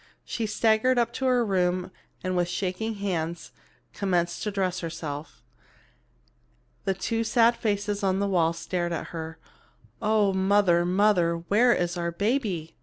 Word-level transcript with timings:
She 0.25 0.47
staggered 0.47 0.97
up 0.97 1.13
to 1.13 1.27
her 1.27 1.45
room 1.45 1.91
and 2.23 2.35
with 2.35 2.47
shaking 2.47 2.95
hands 2.95 3.51
commenced 3.93 4.41
to 4.41 4.49
dress 4.49 4.79
herself. 4.79 5.43
The 6.85 6.95
two 6.95 7.23
sad 7.23 7.55
faces 7.55 8.03
on 8.03 8.17
the 8.17 8.25
wall 8.27 8.51
stared 8.53 8.93
at 8.93 9.09
her. 9.09 9.37
"Oh, 10.01 10.33
mother, 10.33 10.87
mother, 10.87 11.35
where 11.37 11.71
is 11.71 11.97
our 11.97 12.11
baby?" 12.11 12.75